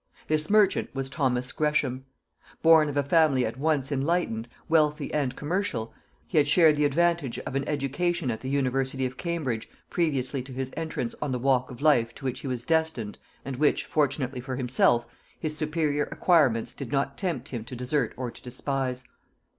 [0.27, 2.05] This merchant was Thomas Gresham.
[2.63, 5.93] Born of a family at once enlightened, wealthy and commercial,
[6.25, 10.51] he had shared the advantage of an education at the university of Cambridge previously to
[10.53, 14.41] his entrance on the walk of life to which he was destined, and which, fortunately
[14.41, 15.05] for himself,
[15.39, 19.03] his superior acquirements did not tempt him to desert or to despise.